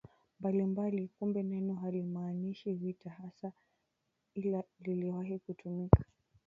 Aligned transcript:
mbalimbali 0.39 1.07
Kumbe 1.07 1.43
neno 1.43 1.73
halimaanishi 1.75 2.73
vita 2.73 3.09
hasa 3.09 3.51
ila 4.35 4.63
liliwahi 4.79 5.39
kutumika 5.39 6.03